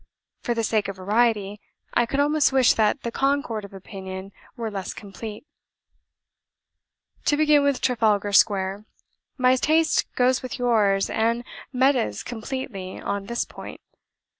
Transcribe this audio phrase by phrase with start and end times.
[0.41, 1.59] For the sake of variety,
[1.93, 5.45] I could almost wish that the concord of opinion were less complete.
[7.25, 8.85] "To begin with Trafalgar Square.
[9.37, 13.79] My taste goes with yours and Meta's completely on this point.